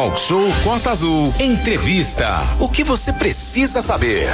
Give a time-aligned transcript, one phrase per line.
[0.00, 1.30] Talk Show Costa Azul.
[1.38, 2.38] Entrevista.
[2.58, 4.30] O que você precisa saber?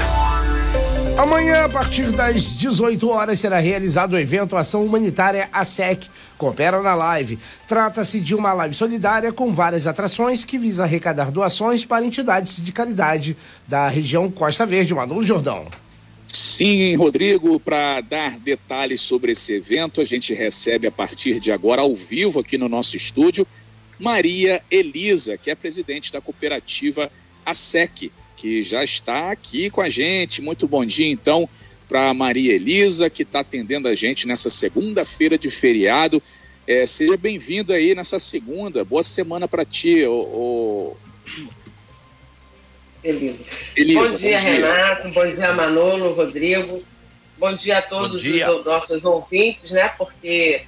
[1.18, 6.06] Amanhã, a partir das 18 horas, será realizado o evento Ação Humanitária ASEC.
[6.38, 7.36] Coopera na live.
[7.66, 12.70] Trata-se de uma live solidária com várias atrações que visa arrecadar doações para entidades de
[12.70, 13.36] caridade
[13.66, 14.94] da região Costa Verde.
[14.94, 15.66] Manolo Jordão.
[16.28, 21.82] Sim, Rodrigo, para dar detalhes sobre esse evento, a gente recebe a partir de agora,
[21.82, 23.44] ao vivo, aqui no nosso estúdio,
[23.98, 27.10] Maria Elisa, que é presidente da cooperativa
[27.44, 30.42] ASEC que já está aqui com a gente.
[30.42, 31.48] Muito bom dia, então,
[31.88, 36.22] para Maria Elisa, que está atendendo a gente nessa segunda-feira de feriado.
[36.66, 38.84] É, seja bem-vindo aí nessa segunda.
[38.84, 40.96] Boa semana para ti, ô,
[43.02, 43.38] Elisa.
[43.74, 44.00] Elisa.
[44.00, 45.08] Bom dia, bom dia, Renato.
[45.10, 46.82] Bom dia, Manolo, Rodrigo.
[47.38, 48.50] Bom dia a todos dia.
[48.50, 49.88] os nossos ouvintes, né?
[49.96, 50.62] Porque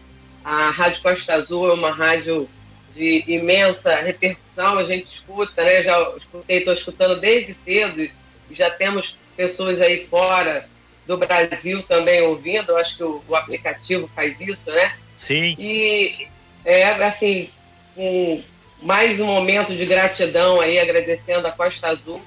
[0.45, 2.49] a Rádio Costa Azul é uma rádio
[2.99, 5.85] de imensa repercussão, a gente escuta, né?
[5.85, 8.13] Já escutei, estou escutando desde cedo e
[8.51, 10.69] já temos pessoas aí fora
[11.07, 14.97] do Brasil também ouvindo, acho que o, o aplicativo faz isso, né?
[15.17, 15.55] Sim.
[15.59, 16.29] E
[16.65, 17.49] é assim,
[17.97, 18.43] um,
[18.83, 22.21] mais um momento de gratidão aí, agradecendo a Costa Azul,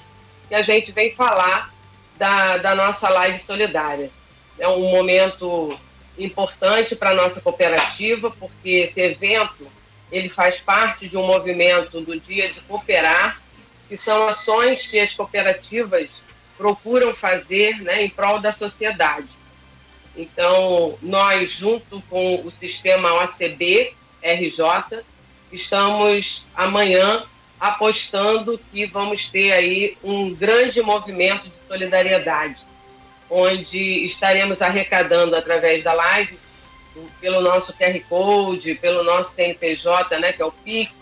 [0.47, 1.71] que a gente vem falar
[2.17, 4.09] da, da nossa live solidária.
[4.57, 5.77] É um momento
[6.17, 9.67] importante para a nossa cooperativa, porque esse evento
[10.11, 13.41] ele faz parte de um movimento do Dia de Cooperar,
[13.87, 16.09] que são ações que as cooperativas
[16.57, 19.27] procuram fazer né, em prol da sociedade.
[20.15, 25.01] Então, nós, junto com o sistema OCB, RJ,
[25.51, 27.23] estamos amanhã
[27.59, 32.57] apostando que vamos ter aí um grande movimento de solidariedade,
[33.29, 36.37] onde estaremos arrecadando através da live
[37.19, 40.93] pelo nosso QR Code, pelo nosso CNPJ, né, que é o Pix,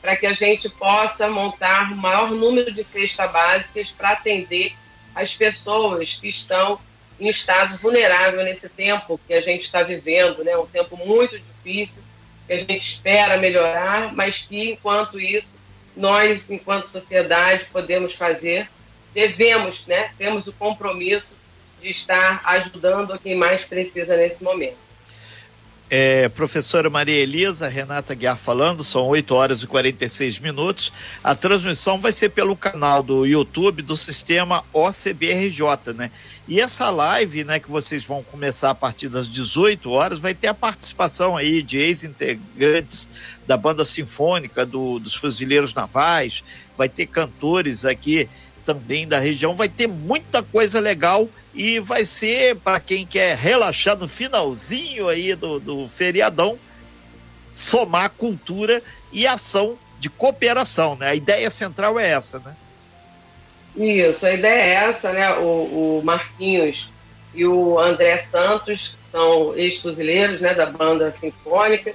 [0.00, 4.74] para que a gente possa montar o maior número de cestas básicas para atender
[5.14, 6.78] as pessoas que estão
[7.18, 12.02] em estado vulnerável nesse tempo que a gente está vivendo, né, um tempo muito difícil,
[12.46, 15.48] que a gente espera melhorar, mas que, enquanto isso,
[15.94, 18.68] nós, enquanto sociedade, podemos fazer,
[19.12, 21.36] devemos, né, temos o compromisso
[21.82, 24.89] de estar ajudando quem mais precisa nesse momento.
[25.92, 30.92] É, professora Maria Elisa, Renata Guiar falando, são 8 horas e 46 minutos.
[31.22, 36.12] A transmissão vai ser pelo canal do YouTube do sistema OCBRJ, né?
[36.46, 40.46] E essa live, né, que vocês vão começar a partir das 18 horas, vai ter
[40.46, 43.10] a participação aí de ex-integrantes
[43.44, 46.44] da banda sinfônica do, dos fuzileiros navais,
[46.76, 48.28] vai ter cantores aqui
[48.64, 53.96] também da região, vai ter muita coisa legal e vai ser para quem quer relaxar
[53.96, 56.58] no finalzinho aí do, do feriadão,
[57.52, 61.10] somar cultura e ação de cooperação, né?
[61.10, 62.56] A ideia central é essa, né?
[63.76, 65.34] Isso, a ideia é essa, né?
[65.34, 66.88] O, o Marquinhos
[67.34, 71.94] e o André Santos são ex-fuzileiros, né, da banda sinfônica.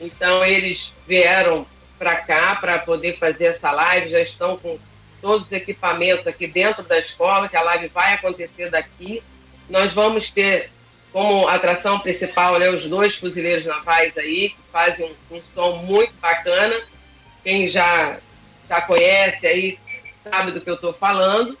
[0.00, 1.66] Então eles vieram
[1.98, 4.78] para cá para poder fazer essa live, já estão com
[5.24, 9.22] todos os equipamentos aqui dentro da escola, que a live vai acontecer daqui.
[9.70, 10.70] Nós vamos ter
[11.10, 16.12] como atração principal né, os dois fuzileiros navais aí, que fazem um, um som muito
[16.20, 16.78] bacana.
[17.42, 18.18] Quem já,
[18.68, 19.78] já conhece aí
[20.22, 21.56] sabe do que eu estou falando.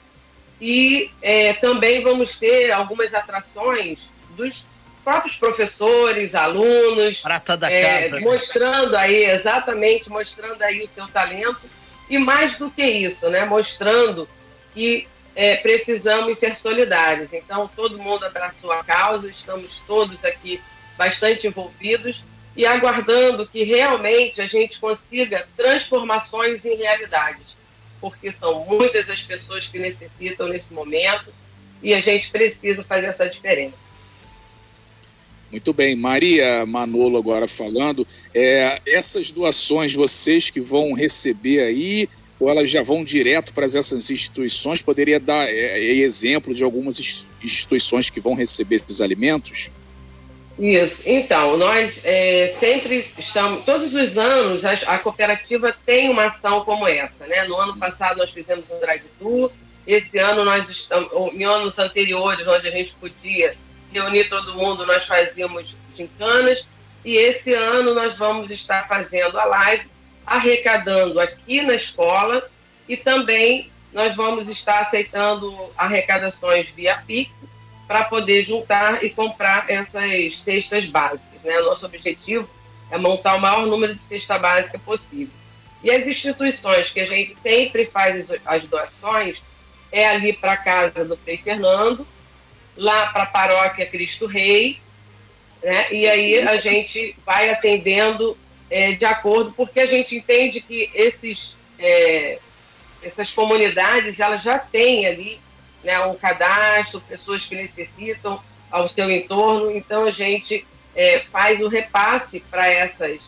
[0.60, 3.98] E é, também vamos ter algumas atrações
[4.36, 4.62] dos
[5.02, 7.18] próprios professores, alunos.
[7.20, 8.16] Prata da é, casa.
[8.16, 8.20] Né?
[8.20, 11.62] Mostrando aí, exatamente, mostrando aí o seu talento
[12.08, 14.28] e mais do que isso, né, mostrando
[14.72, 17.32] que é, precisamos ser solidários.
[17.32, 20.60] Então, todo mundo abraçou a causa, estamos todos aqui
[20.96, 22.22] bastante envolvidos
[22.56, 27.44] e aguardando que realmente a gente consiga transformações em realidades,
[28.00, 31.32] porque são muitas as pessoas que necessitam nesse momento
[31.82, 33.76] e a gente precisa fazer essa diferença.
[35.54, 38.04] Muito bem, Maria Manolo agora falando,
[38.34, 42.08] é, essas doações vocês que vão receber aí,
[42.40, 44.82] ou elas já vão direto para essas instituições?
[44.82, 49.70] Poderia dar é, é, exemplo de algumas instituições que vão receber esses alimentos?
[50.58, 51.00] Isso.
[51.06, 56.88] Então, nós é, sempre estamos, todos os anos, a, a, cooperativa tem uma ação como
[56.88, 57.44] essa, né?
[57.44, 59.52] No ano passado nós fizemos um drive-thru,
[59.86, 63.54] esse ano nós estamos, em anos anteriores, onde a gente podia
[63.94, 66.64] reunir todo mundo, nós fazíamos gincanas.
[67.04, 69.86] E esse ano nós vamos estar fazendo a live,
[70.26, 72.48] arrecadando aqui na escola
[72.88, 77.32] e também nós vamos estar aceitando arrecadações via Pix
[77.86, 81.42] para poder juntar e comprar essas cestas básicas.
[81.44, 81.60] Né?
[81.60, 82.48] Nosso objetivo
[82.90, 85.32] é montar o maior número de cesta básica possível.
[85.82, 89.40] E as instituições que a gente sempre faz as doações
[89.92, 92.06] é ali para a casa do Frei Fernando,
[92.76, 94.78] lá para a paróquia Cristo Rei,
[95.62, 95.86] né?
[95.90, 98.36] E aí a gente vai atendendo
[98.70, 102.38] é, de acordo, porque a gente entende que esses, é,
[103.02, 105.40] essas comunidades elas já têm ali
[105.82, 111.68] né, um cadastro, pessoas que necessitam ao seu entorno, então a gente é, faz o
[111.68, 113.20] repasse para essas,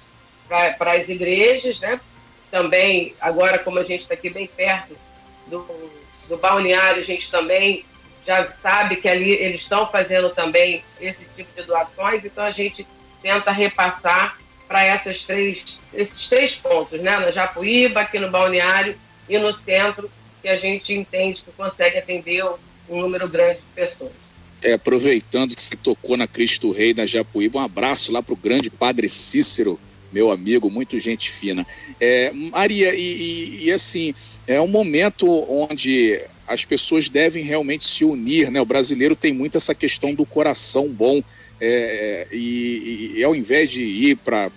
[0.49, 2.01] para as igrejas, né?
[2.51, 4.97] Também, agora como a gente está aqui bem perto
[5.47, 5.67] do,
[6.29, 7.85] do balneário, a gente também
[8.27, 12.87] já sabe que ali eles estão fazendo também esse tipo de doações, então a gente
[13.23, 14.37] tenta repassar
[14.67, 17.17] para essas três, esses três pontos, né?
[17.19, 18.97] Na Japuíba, aqui no balneário
[19.29, 20.11] e no centro,
[20.43, 22.45] que a gente entende que consegue atender
[22.89, 24.13] um número grande de pessoas.
[24.63, 28.37] É, aproveitando que você tocou na Cristo Rei, na Japuíba, um abraço lá para o
[28.37, 29.79] grande Padre Cícero,
[30.13, 31.67] meu amigo, muito gente fina.
[32.01, 34.15] É, Maria, e, e, e, assim,
[34.47, 38.61] é um momento onde as pessoas devem realmente se unir, né?
[38.61, 41.23] O brasileiro tem muito essa questão do coração bom,
[41.61, 44.51] é, e, e, ao invés de ir para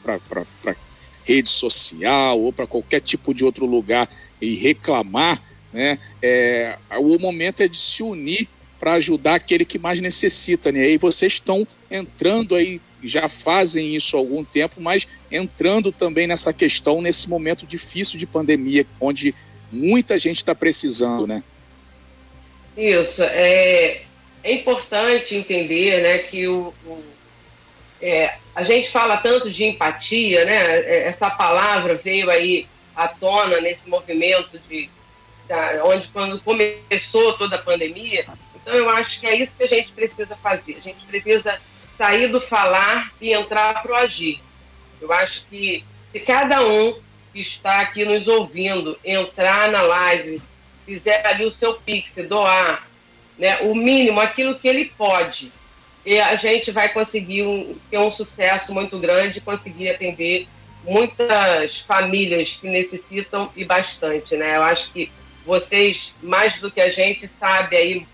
[1.23, 4.09] rede social ou para qualquer tipo de outro lugar
[4.41, 5.41] e reclamar,
[5.71, 5.97] né?
[6.21, 8.47] É, o momento é de se unir
[8.79, 10.89] para ajudar aquele que mais necessita, né?
[10.89, 16.51] E vocês estão entrando aí, já fazem isso há algum tempo, mas entrando também nessa
[16.51, 19.33] questão nesse momento difícil de pandemia, onde
[19.71, 21.43] muita gente está precisando, né?
[22.79, 24.01] Isso é,
[24.43, 27.03] é importante entender, né, que o, o
[28.01, 30.79] é, a gente fala tanto de empatia, né?
[30.79, 32.65] É, essa palavra veio aí
[32.95, 34.89] à tona nesse movimento de
[35.83, 38.25] onde quando começou toda a pandemia
[38.69, 40.77] então, eu acho que é isso que a gente precisa fazer.
[40.77, 41.59] A gente precisa
[41.97, 44.39] sair do falar e entrar para o agir.
[45.01, 46.93] Eu acho que se cada um
[47.33, 50.41] que está aqui nos ouvindo entrar na live,
[50.89, 52.87] fizer ali o seu pix, doar
[53.37, 55.51] né, o mínimo, aquilo que ele pode,
[56.03, 60.47] e a gente vai conseguir um, ter um sucesso muito grande, conseguir atender
[60.83, 64.57] muitas famílias que necessitam e bastante, né?
[64.57, 65.11] Eu acho que
[65.45, 68.07] vocês, mais do que a gente, sabe aí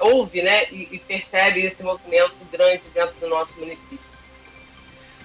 [0.00, 4.09] ouve né, e, e percebe esse movimento grande dentro do nosso município.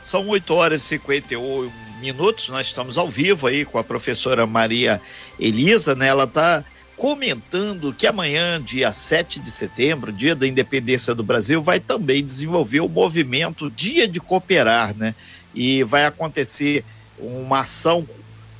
[0.05, 5.01] São 8 horas e 51 minutos, nós estamos ao vivo aí com a professora Maria
[5.39, 6.05] Elisa, né?
[6.09, 6.63] Ela está
[6.95, 12.81] comentando que amanhã, dia 7 de setembro, dia da independência do Brasil, vai também desenvolver
[12.81, 15.15] o movimento Dia de Cooperar, né?
[15.55, 16.85] E vai acontecer
[17.17, 18.07] uma ação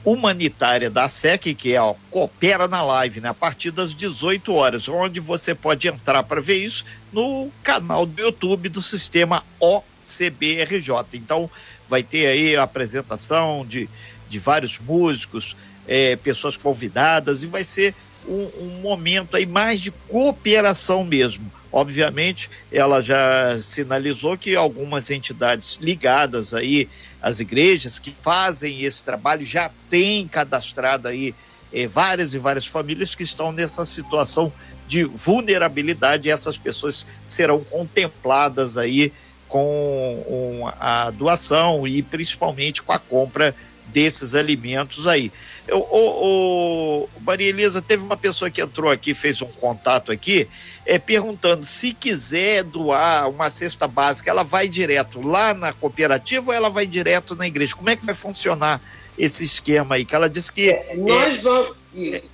[0.05, 4.87] humanitária da SEC, que é ó, Coopera na Live, né, a partir das 18 horas,
[4.87, 10.91] onde você pode entrar para ver isso no canal do YouTube do sistema OCBRJ.
[11.13, 11.49] Então,
[11.89, 13.89] vai ter aí a apresentação de,
[14.29, 15.57] de vários músicos,
[15.87, 17.95] é, pessoas convidadas, e vai ser
[18.27, 21.51] um, um momento aí mais de cooperação mesmo.
[21.75, 26.87] Obviamente, ela já sinalizou que algumas entidades ligadas aí
[27.21, 31.35] as igrejas que fazem esse trabalho já têm cadastrado aí
[31.73, 34.53] eh, várias e várias famílias que estão nessa situação
[34.87, 39.11] de vulnerabilidade e essas pessoas serão contempladas aí
[39.49, 43.53] com a doação e principalmente com a compra
[43.87, 45.29] desses alimentos aí.
[45.67, 50.47] Eu, o, o, Maria Elisa, teve uma pessoa que entrou aqui, fez um contato aqui,
[50.85, 56.53] é, perguntando se quiser doar uma cesta básica, ela vai direto lá na cooperativa ou
[56.53, 57.75] ela vai direto na igreja?
[57.75, 58.79] Como é que vai funcionar
[59.17, 60.05] esse esquema aí?
[60.05, 60.69] Que ela disse que.
[60.69, 61.75] É, nós vamos.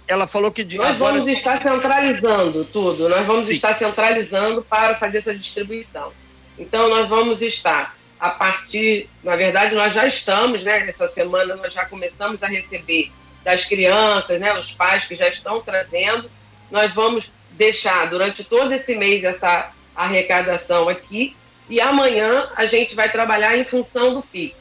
[0.08, 0.63] Ela falou que.
[0.75, 1.20] Nós agora...
[1.20, 3.56] vamos estar centralizando tudo, nós vamos Sim.
[3.56, 6.12] estar centralizando para fazer essa distribuição.
[6.60, 10.88] Então, nós vamos estar a partir, na verdade, nós já estamos, né?
[10.89, 13.10] Essa semana nós já começamos a receber
[13.43, 14.53] das crianças, né?
[14.53, 16.29] Os pais que já estão trazendo.
[16.69, 21.36] Nós vamos deixar durante todo esse mês essa arrecadação aqui
[21.69, 24.55] e amanhã a gente vai trabalhar em função do PIX.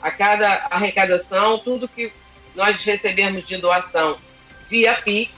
[0.00, 2.12] A cada arrecadação, tudo que
[2.54, 4.16] nós recebermos de doação
[4.68, 5.32] via PIX,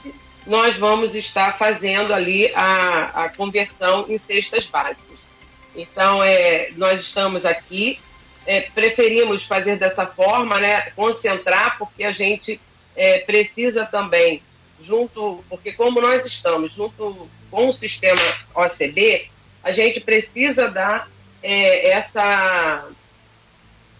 [0.45, 5.17] nós vamos estar fazendo ali a, a conversão em cestas básicas.
[5.75, 7.99] Então, é, nós estamos aqui,
[8.45, 12.59] é, preferimos fazer dessa forma, né, concentrar, porque a gente
[12.95, 14.41] é, precisa também,
[14.81, 18.21] junto, porque como nós estamos junto com o sistema
[18.53, 19.29] OCB,
[19.63, 21.09] a gente precisa dar
[21.41, 22.87] é, essa,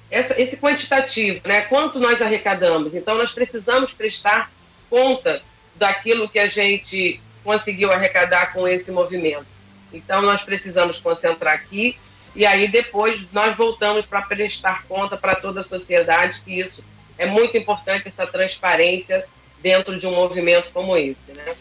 [0.09, 2.93] essa, esse quantitativo, né, quanto nós arrecadamos.
[2.93, 4.51] Então, nós precisamos prestar
[4.89, 5.41] conta
[5.75, 9.45] daquilo que a gente conseguiu arrecadar com esse movimento.
[9.93, 11.97] Então, nós precisamos concentrar aqui
[12.35, 16.83] e aí depois nós voltamos para prestar conta para toda a sociedade que isso
[17.17, 19.25] é muito importante essa transparência
[19.61, 21.55] dentro de um movimento como esse, né?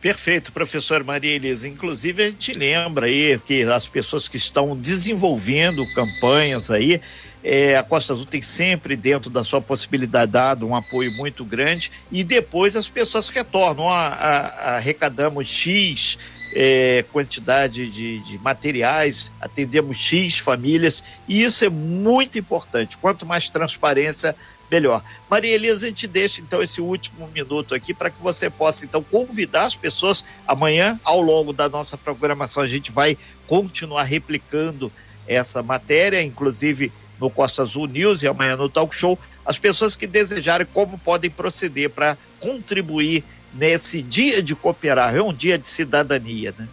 [0.00, 1.68] Perfeito, professor Maria Elisa.
[1.68, 7.00] Inclusive, a gente lembra aí que as pessoas que estão desenvolvendo campanhas aí,
[7.42, 11.90] é, a Costa Azul tem sempre, dentro da sua possibilidade, dado um apoio muito grande
[12.12, 13.88] e depois as pessoas retornam.
[13.88, 16.16] A, a, arrecadamos X
[16.54, 22.96] é, quantidade de, de materiais, atendemos X famílias e isso é muito importante.
[22.98, 24.34] Quanto mais transparência,
[24.70, 25.02] melhor.
[25.30, 29.02] Maria Elisa, a gente deixa então esse último minuto aqui para que você possa então
[29.02, 30.24] convidar as pessoas.
[30.46, 34.92] Amanhã, ao longo da nossa programação, a gente vai continuar replicando
[35.26, 39.18] essa matéria, inclusive no Costa Azul News e amanhã no Talk Show.
[39.44, 45.32] As pessoas que desejarem como podem proceder para contribuir nesse dia de cooperar, é um
[45.32, 46.68] dia de cidadania, né?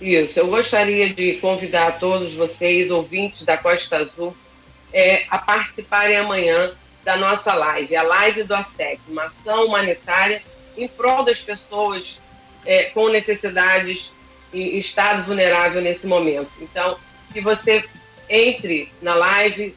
[0.00, 4.36] Isso, eu gostaria de convidar todos vocês, ouvintes da Costa Azul,
[4.92, 10.42] é, a participarem amanhã da nossa live, a live do ASEC, uma ação humanitária
[10.76, 12.18] em prol das pessoas
[12.64, 14.10] é, com necessidades
[14.52, 16.50] e estado vulnerável nesse momento.
[16.60, 16.98] Então,
[17.32, 17.84] que você
[18.28, 19.74] entre na live,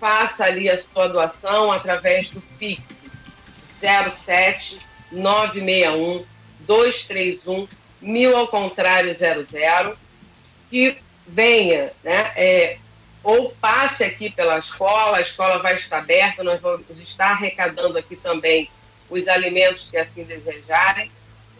[0.00, 2.82] faça ali a sua doação através do PIX
[4.24, 6.24] 07 961
[6.60, 7.68] 231
[8.00, 9.96] mil ao contrário 00
[10.70, 12.32] que venha, né?
[12.36, 12.78] É,
[13.22, 18.16] ou passe aqui pela escola, a escola vai estar aberta, nós vamos estar arrecadando aqui
[18.16, 18.70] também
[19.10, 21.10] os alimentos que assim desejarem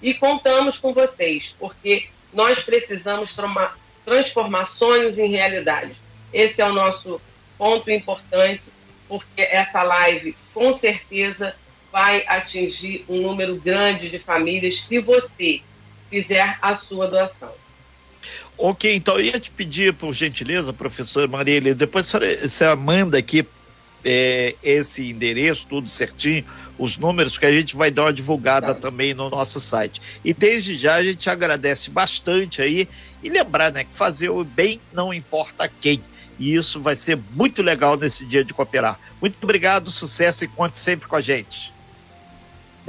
[0.01, 3.35] e contamos com vocês, porque nós precisamos
[4.05, 5.95] transformar sonhos em realidade.
[6.33, 7.21] Esse é o nosso
[7.59, 8.63] ponto importante,
[9.09, 11.55] porque essa live com certeza
[11.93, 15.61] vai atingir um número grande de famílias se você
[16.09, 17.53] fizer a sua doação.
[18.57, 23.47] Ok, então eu ia te pedir, por gentileza, professor Marília, depois você manda aqui
[24.05, 26.45] é, esse endereço, tudo certinho,
[26.79, 28.81] os números, que a gente vai dar uma divulgada tá.
[28.81, 30.01] também no nosso site.
[30.25, 32.89] E desde já a gente agradece bastante aí
[33.23, 36.03] e lembrar, né, que fazer o bem não importa quem.
[36.39, 38.99] E isso vai ser muito legal nesse dia de cooperar.
[39.21, 41.73] Muito obrigado, sucesso e conte sempre com a gente.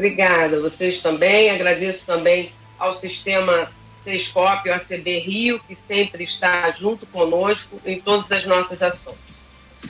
[0.02, 1.52] Obrigada, vocês também.
[1.52, 3.72] Agradeço também ao sistema
[4.04, 9.18] Sescop, o ACB Rio, que sempre está junto conosco em todas as nossas ações.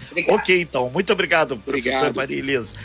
[0.09, 0.35] Obrigado.
[0.35, 0.89] Ok, então.
[0.89, 2.77] Muito obrigado, professor Maria Elisa.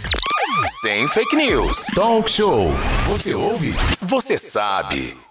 [0.68, 1.87] Sem fake news.
[1.97, 2.71] Talk show.
[3.09, 3.75] Você ouve?
[4.02, 5.25] Você sabe.